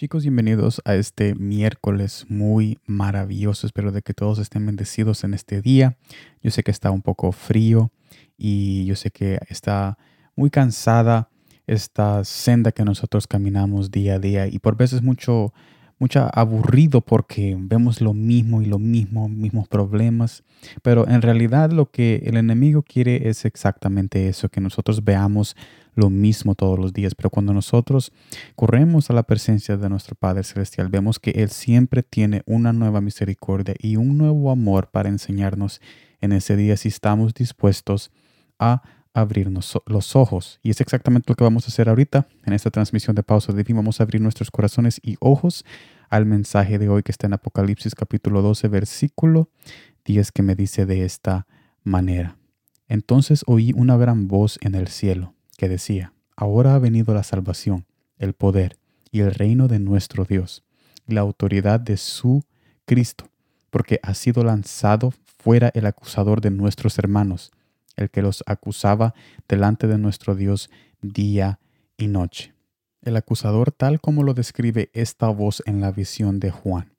Chicos, 0.00 0.22
bienvenidos 0.22 0.80
a 0.86 0.94
este 0.94 1.34
miércoles 1.34 2.24
muy 2.30 2.78
maravilloso. 2.86 3.66
Espero 3.66 3.92
de 3.92 4.00
que 4.00 4.14
todos 4.14 4.38
estén 4.38 4.64
bendecidos 4.64 5.24
en 5.24 5.34
este 5.34 5.60
día. 5.60 5.98
Yo 6.42 6.50
sé 6.50 6.62
que 6.62 6.70
está 6.70 6.90
un 6.90 7.02
poco 7.02 7.32
frío 7.32 7.92
y 8.38 8.86
yo 8.86 8.96
sé 8.96 9.10
que 9.10 9.38
está 9.50 9.98
muy 10.36 10.48
cansada 10.48 11.28
esta 11.66 12.24
senda 12.24 12.72
que 12.72 12.82
nosotros 12.82 13.26
caminamos 13.26 13.90
día 13.90 14.14
a 14.14 14.18
día 14.18 14.46
y 14.46 14.58
por 14.58 14.74
veces 14.74 15.02
mucho 15.02 15.52
mucho 16.00 16.28
aburrido 16.32 17.02
porque 17.02 17.56
vemos 17.58 18.00
lo 18.00 18.14
mismo 18.14 18.62
y 18.62 18.66
lo 18.66 18.78
mismo, 18.78 19.28
mismos 19.28 19.68
problemas, 19.68 20.42
pero 20.82 21.06
en 21.06 21.22
realidad 21.22 21.70
lo 21.70 21.90
que 21.90 22.22
el 22.24 22.36
enemigo 22.38 22.82
quiere 22.82 23.28
es 23.28 23.44
exactamente 23.44 24.26
eso, 24.28 24.48
que 24.48 24.62
nosotros 24.62 25.04
veamos 25.04 25.56
lo 25.94 26.08
mismo 26.08 26.54
todos 26.54 26.78
los 26.78 26.94
días, 26.94 27.14
pero 27.14 27.28
cuando 27.28 27.52
nosotros 27.52 28.12
corremos 28.56 29.10
a 29.10 29.12
la 29.12 29.24
presencia 29.24 29.76
de 29.76 29.88
nuestro 29.90 30.14
Padre 30.14 30.42
Celestial, 30.42 30.88
vemos 30.88 31.18
que 31.18 31.32
Él 31.32 31.50
siempre 31.50 32.02
tiene 32.02 32.42
una 32.46 32.72
nueva 32.72 33.02
misericordia 33.02 33.74
y 33.78 33.96
un 33.96 34.16
nuevo 34.16 34.50
amor 34.50 34.88
para 34.90 35.10
enseñarnos 35.10 35.82
en 36.22 36.32
ese 36.32 36.56
día 36.56 36.76
si 36.78 36.88
estamos 36.88 37.34
dispuestos 37.34 38.10
a 38.58 38.82
abrirnos 39.14 39.78
los 39.86 40.16
ojos. 40.16 40.60
Y 40.62 40.70
es 40.70 40.80
exactamente 40.80 41.30
lo 41.30 41.34
que 41.34 41.44
vamos 41.44 41.64
a 41.64 41.68
hacer 41.68 41.88
ahorita 41.88 42.28
en 42.44 42.52
esta 42.52 42.70
transmisión 42.70 43.16
de 43.16 43.22
Pausa 43.22 43.52
Divina. 43.52 43.78
Vamos 43.78 44.00
a 44.00 44.04
abrir 44.04 44.20
nuestros 44.20 44.50
corazones 44.50 45.00
y 45.02 45.16
ojos 45.20 45.64
al 46.10 46.26
mensaje 46.26 46.78
de 46.78 46.88
hoy 46.88 47.02
que 47.02 47.12
está 47.12 47.26
en 47.26 47.32
Apocalipsis 47.32 47.94
capítulo 47.94 48.42
12, 48.42 48.68
versículo 48.68 49.48
10 50.04 50.32
que 50.32 50.42
me 50.42 50.54
dice 50.54 50.84
de 50.84 51.04
esta 51.04 51.46
manera. 51.82 52.36
Entonces 52.88 53.44
oí 53.46 53.72
una 53.74 53.96
gran 53.96 54.28
voz 54.28 54.58
en 54.60 54.74
el 54.74 54.88
cielo 54.88 55.34
que 55.56 55.68
decía, 55.68 56.12
ahora 56.36 56.74
ha 56.74 56.78
venido 56.78 57.14
la 57.14 57.22
salvación, 57.22 57.86
el 58.18 58.34
poder 58.34 58.76
y 59.10 59.20
el 59.20 59.32
reino 59.32 59.68
de 59.68 59.78
nuestro 59.78 60.24
Dios, 60.24 60.64
la 61.06 61.22
autoridad 61.22 61.80
de 61.80 61.96
su 61.96 62.44
Cristo, 62.84 63.30
porque 63.70 64.00
ha 64.02 64.12
sido 64.14 64.44
lanzado 64.44 65.14
fuera 65.38 65.70
el 65.74 65.86
acusador 65.86 66.40
de 66.40 66.50
nuestros 66.50 66.98
hermanos 66.98 67.52
el 68.00 68.10
que 68.10 68.22
los 68.22 68.42
acusaba 68.46 69.14
delante 69.48 69.86
de 69.86 69.98
nuestro 69.98 70.34
Dios 70.34 70.70
día 71.02 71.60
y 71.96 72.08
noche. 72.08 72.54
El 73.02 73.16
acusador, 73.16 73.72
tal 73.72 74.00
como 74.00 74.22
lo 74.22 74.34
describe 74.34 74.90
esta 74.92 75.28
voz 75.28 75.62
en 75.64 75.80
la 75.80 75.90
visión 75.90 76.38
de 76.38 76.50
Juan, 76.50 76.92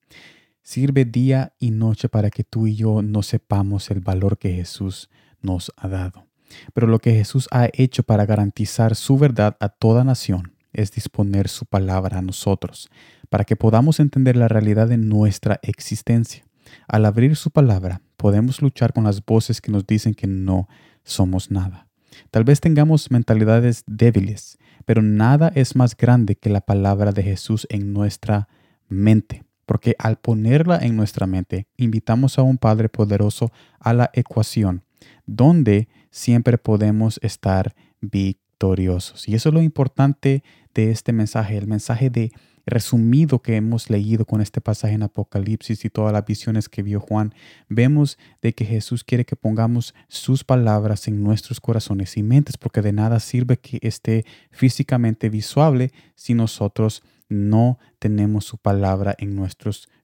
sirve 0.63 1.05
día 1.05 1.53
y 1.59 1.69
noche 1.69 2.09
para 2.09 2.31
que 2.31 2.43
tú 2.43 2.65
y 2.65 2.75
yo 2.75 3.03
no 3.03 3.21
sepamos 3.21 3.91
el 3.91 3.99
valor 3.99 4.39
que 4.39 4.53
Jesús 4.53 5.09
nos 5.41 5.71
ha 5.77 5.87
dado. 5.87 6.25
Pero 6.73 6.87
lo 6.87 6.97
que 6.97 7.13
Jesús 7.13 7.47
ha 7.51 7.69
hecho 7.73 8.01
para 8.01 8.25
garantizar 8.25 8.95
su 8.95 9.17
verdad 9.17 9.57
a 9.59 9.69
toda 9.69 10.03
nación 10.03 10.55
es 10.73 10.91
disponer 10.91 11.47
su 11.47 11.65
palabra 11.65 12.17
a 12.17 12.21
nosotros, 12.23 12.89
para 13.29 13.43
que 13.43 13.55
podamos 13.55 13.99
entender 13.99 14.35
la 14.35 14.47
realidad 14.47 14.87
de 14.87 14.97
nuestra 14.97 15.59
existencia. 15.61 16.43
Al 16.87 17.05
abrir 17.05 17.35
su 17.35 17.51
palabra, 17.51 18.01
podemos 18.17 18.61
luchar 18.61 18.91
con 18.93 19.03
las 19.03 19.23
voces 19.23 19.61
que 19.61 19.71
nos 19.71 19.85
dicen 19.85 20.15
que 20.15 20.27
no 20.27 20.67
somos 21.03 21.51
nada. 21.51 21.90
Tal 22.29 22.43
vez 22.43 22.59
tengamos 22.59 23.11
mentalidades 23.11 23.83
débiles, 23.87 24.57
pero 24.85 25.01
nada 25.01 25.51
es 25.55 25.75
más 25.75 25.95
grande 25.95 26.35
que 26.35 26.49
la 26.49 26.61
palabra 26.61 27.11
de 27.11 27.23
Jesús 27.23 27.67
en 27.69 27.93
nuestra 27.93 28.47
mente, 28.87 29.43
porque 29.65 29.95
al 29.99 30.17
ponerla 30.17 30.77
en 30.77 30.95
nuestra 30.95 31.27
mente, 31.27 31.67
invitamos 31.77 32.37
a 32.37 32.43
un 32.43 32.57
Padre 32.57 32.89
poderoso 32.89 33.51
a 33.79 33.93
la 33.93 34.09
ecuación, 34.13 34.83
donde 35.25 35.87
siempre 36.09 36.57
podemos 36.57 37.19
estar 37.23 37.75
victoriosos. 38.01 39.27
Y 39.27 39.35
eso 39.35 39.49
es 39.49 39.55
lo 39.55 39.61
importante 39.61 40.43
de 40.73 40.91
este 40.91 41.13
mensaje, 41.13 41.57
el 41.57 41.67
mensaje 41.67 42.09
de 42.09 42.31
resumido 42.65 43.39
que 43.39 43.55
hemos 43.55 43.89
leído 43.89 44.25
con 44.25 44.41
este 44.41 44.61
pasaje 44.61 44.93
en 44.93 45.03
Apocalipsis 45.03 45.85
y 45.85 45.89
todas 45.89 46.13
las 46.13 46.25
visiones 46.25 46.69
que 46.69 46.83
vio 46.83 46.99
Juan, 46.99 47.33
vemos 47.69 48.17
de 48.41 48.53
que 48.53 48.65
Jesús 48.65 49.03
quiere 49.03 49.25
que 49.25 49.35
pongamos 49.35 49.93
sus 50.07 50.43
palabras 50.43 51.07
en 51.07 51.23
nuestros 51.23 51.59
corazones 51.59 52.17
y 52.17 52.23
mentes, 52.23 52.57
porque 52.57 52.81
de 52.81 52.93
nada 52.93 53.19
sirve 53.19 53.57
que 53.57 53.79
esté 53.81 54.25
físicamente 54.51 55.29
visual 55.29 55.91
si 56.15 56.33
nosotros 56.33 57.03
no 57.29 57.79
tenemos 57.99 58.45
su 58.45 58.57
palabra 58.57 59.15
en 59.17 59.35
nuestros 59.35 59.83
corazones. 59.83 60.00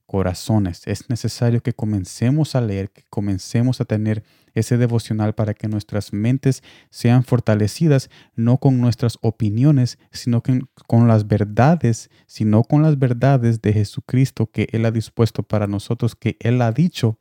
Es 0.85 1.09
necesario 1.09 1.62
que 1.62 1.73
comencemos 1.73 2.56
a 2.56 2.62
leer, 2.62 2.90
que 2.91 3.03
comencemos 3.09 3.81
a 3.81 3.85
tener 3.85 4.23
ese 4.53 4.78
devocional 4.78 5.35
para 5.35 5.53
que 5.53 5.68
nuestras 5.68 6.13
mentes 6.13 6.63
sean 6.90 7.23
fortalecidas, 7.23 8.09
no 8.35 8.57
con 8.57 8.79
nuestras 8.79 9.17
opiniones, 9.22 10.00
sino 10.12 10.41
con 10.88 11.07
las 11.07 11.28
verdades, 11.28 12.09
sino 12.25 12.63
con 12.63 12.84
las 12.84 12.97
verdades 12.97 13.62
de 13.62 13.73
Jesucristo 13.73 14.50
que 14.50 14.67
Él 14.72 14.85
ha 14.85 14.91
dispuesto 14.91 15.44
para 15.44 15.67
nosotros, 15.67 16.16
que 16.16 16.38
Él 16.40 16.62
ha 16.62 16.72
dicho 16.72 17.17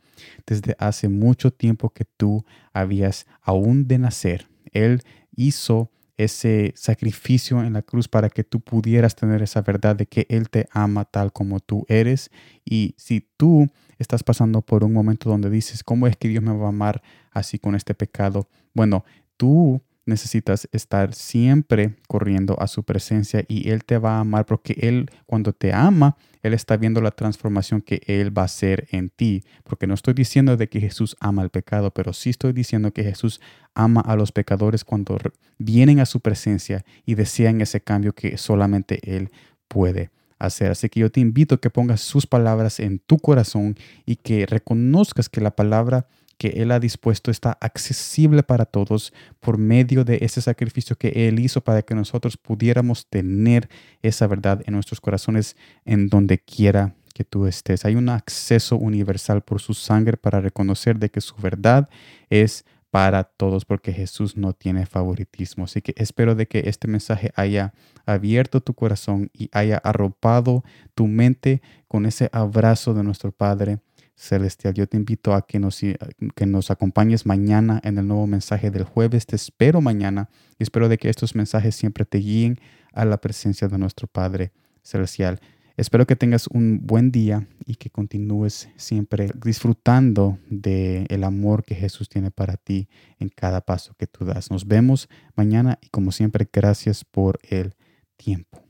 desde 0.47 0.77
hace 0.79 1.09
mucho 1.09 1.53
tiempo 1.53 1.91
que 1.91 2.05
tú 2.05 2.45
habías 2.73 3.27
aún 3.43 3.89
de 3.89 3.99
nacer. 3.99 4.47
Él 4.73 5.03
hizo 5.35 5.91
ese 6.17 6.73
sacrificio 6.77 7.63
en 7.63 7.75
la 7.75 7.83
cruz 7.83 8.09
para 8.09 8.31
que 8.31 8.45
tú 8.45 8.61
pudieras 8.61 9.17
tener 9.17 9.43
esa 9.43 9.61
verdad 9.63 9.97
de 9.97 10.07
que 10.07 10.27
Él 10.29 10.49
te 10.49 10.69
ama 10.73 11.05
tal 11.05 11.33
como 11.33 11.61
tú 11.61 11.85
eres. 11.89 12.31
Y 12.65 12.95
si 12.97 13.29
tú 13.37 13.69
estás 13.99 14.23
pasando 14.23 14.63
por 14.63 14.85
un 14.85 14.93
momento 14.93 15.29
donde 15.29 15.51
dices, 15.51 15.85
¿cómo 15.85 16.07
es 16.07 16.17
que 16.17 16.29
Dios 16.29 16.43
me 16.43 16.57
va 16.57 16.67
a 16.67 16.69
amar 16.69 17.03
así 17.33 17.59
con 17.59 17.75
este 17.75 17.95
pecado? 17.95 18.49
Bueno, 18.75 19.05
tú 19.37 19.83
necesitas 20.07 20.69
estar 20.73 21.15
siempre 21.15 21.97
corriendo 22.09 22.59
a 22.61 22.69
su 22.69 22.85
presencia 22.85 23.45
y 23.49 23.71
Él 23.71 23.85
te 23.85 23.99
va 23.99 24.17
a 24.17 24.21
amar 24.21 24.47
porque 24.47 24.77
Él 24.81 25.11
cuando 25.27 25.53
te 25.53 25.73
ama, 25.73 26.17
Él 26.43 26.55
está 26.55 26.77
viendo 26.77 27.01
la 27.01 27.11
transformación 27.11 27.83
que 27.83 28.01
Él 28.07 28.37
va 28.37 28.43
a 28.43 28.47
hacer 28.47 28.87
en 28.93 29.11
ti. 29.11 29.45
Porque 29.65 29.87
no 29.87 29.95
estoy 29.95 30.15
diciendo 30.15 30.57
de 30.57 30.69
que 30.69 30.81
Jesús 30.81 31.17
ama 31.21 31.43
el 31.43 31.51
pecado, 31.51 31.91
pero 31.91 32.13
sí 32.13 32.31
estoy 32.31 32.53
diciendo 32.53 32.93
que 32.93 33.03
Jesús 33.03 33.41
ama 33.75 34.01
a 34.01 34.17
los 34.17 34.33
pecadores 34.33 34.85
cuando 34.85 35.19
vienen 35.59 36.01
a 36.01 36.07
su 36.07 36.21
presencia 36.21 36.85
y 37.05 37.15
desean 37.15 37.61
ese 37.61 37.81
cambio 37.81 38.15
que 38.15 38.39
solamente 38.39 39.01
Él 39.03 39.31
puede 39.69 40.11
hacer. 40.39 40.71
Así 40.71 40.89
que 40.89 41.01
yo 41.01 41.11
te 41.11 41.21
invito 41.21 41.57
a 41.57 41.61
que 41.61 41.71
pongas 41.71 42.01
sus 42.01 42.27
palabras 42.27 42.81
en 42.81 42.99
tu 42.99 43.19
corazón 43.19 43.77
y 44.05 44.17
que 44.17 44.47
reconozcas 44.47 45.29
que 45.29 45.41
la 45.41 45.57
palabra 45.57 46.07
que 46.39 46.49
Él 46.49 46.71
ha 46.71 46.81
dispuesto 46.81 47.31
está 47.31 47.57
accesible 47.61 48.43
para 48.43 48.65
todos 48.65 49.13
por 49.41 49.59
medio 49.59 50.05
de 50.05 50.19
ese 50.23 50.41
sacrificio 50.41 50.97
que 50.97 51.29
Él 51.29 51.39
hizo 51.41 51.63
para 51.63 51.83
que 51.83 51.95
nosotros 51.95 52.37
pudiéramos 52.37 53.07
tener 53.07 53.69
esa 54.03 54.27
verdad 54.27 54.63
en 54.67 54.75
nuestros 54.75 55.01
corazones 55.01 55.57
en 55.85 56.09
donde 56.09 56.39
quiera 56.39 56.95
que 57.15 57.25
tú 57.25 57.47
estés. 57.47 57.85
Hay 57.85 57.95
un 57.95 58.11
acceso 58.11 58.77
universal 58.77 59.41
por 59.41 59.61
su 59.61 59.73
sangre 59.73 60.19
para 60.19 60.41
reconocer 60.41 60.99
de 60.99 61.11
que 61.11 61.23
su 61.23 61.35
verdad 61.37 61.89
es 62.29 62.67
para 62.91 63.25
todos 63.25 63.65
porque 63.65 63.93
Jesús 63.93 64.37
no 64.37 64.53
tiene 64.53 64.87
favoritismo. 64.87 65.65
Así 65.65 65.83
que 65.83 65.95
espero 65.97 66.35
de 66.35 66.47
que 66.47 66.65
este 66.67 66.89
mensaje 66.89 67.33
haya 67.35 67.73
abierto 68.05 68.61
tu 68.61 68.75
corazón 68.75 69.31
y 69.33 69.49
haya 69.53 69.79
arropado 69.79 70.65
tu 70.95 71.07
mente 71.07 71.63
con 71.89 72.07
ese 72.07 72.29
abrazo 72.33 72.95
de 72.95 73.03
nuestro 73.03 73.33
Padre 73.33 73.81
celestial. 74.17 74.75
Yo 74.75 74.87
te 74.89 74.97
invito 74.97 75.35
a 75.35 75.47
que 75.47 75.59
nos, 75.59 75.81
que 75.81 76.47
nos 76.47 76.71
acompañes 76.71 77.27
mañana 77.27 77.81
en 77.85 77.99
el 77.99 78.09
nuevo 78.09 78.27
mensaje 78.27 78.71
del 78.71 78.85
jueves. 78.85 79.27
Te 79.27 79.37
espero 79.37 79.81
mañana 79.81 80.31
y 80.59 80.63
espero 80.63 80.89
de 80.89 80.99
que 80.99 81.11
estos 81.11 81.35
mensajes 81.35 81.77
siempre 81.77 82.05
te 82.05 82.19
guíen 82.19 82.59
a 82.93 83.05
la 83.05 83.21
presencia 83.21 83.69
de 83.69 83.79
nuestro 83.79 84.09
Padre 84.09 84.53
celestial. 84.83 85.41
Espero 85.77 86.07
que 86.07 86.17
tengas 86.17 86.47
un 86.47 86.87
buen 86.87 87.13
día 87.13 87.47
y 87.67 87.75
que 87.75 87.91
continúes 87.91 88.71
siempre 88.77 89.29
disfrutando 89.45 90.39
del 90.49 91.07
el 91.11 91.23
amor 91.23 91.65
que 91.65 91.75
Jesús 91.75 92.09
tiene 92.09 92.31
para 92.31 92.57
ti 92.57 92.89
en 93.19 93.29
cada 93.29 93.61
paso 93.61 93.95
que 93.99 94.07
tú 94.07 94.25
das. 94.25 94.51
Nos 94.51 94.67
vemos 94.67 95.11
mañana 95.35 95.79
y 95.83 95.89
como 95.91 96.13
siempre, 96.13 96.49
gracias 96.51 97.05
por 97.05 97.39
el 97.43 97.75
tiempo. 98.17 98.66